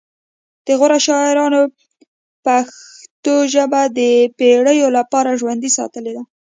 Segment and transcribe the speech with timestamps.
[0.65, 1.61] د غور شاعرانو
[2.45, 3.99] پښتو ژبه د
[4.37, 6.23] پیړیو لپاره ژوندۍ ساتلې ده